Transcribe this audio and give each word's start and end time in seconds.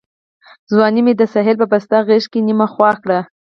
ځواني 0.71 1.01
مي 1.05 1.13
د 1.17 1.21
ساحل 1.33 1.55
په 1.59 1.65
پسته 1.71 1.97
غېږ 2.07 2.23
کي 2.31 2.39
نیمه 2.47 2.67
خوا 2.73 2.91
کړه 3.03 3.19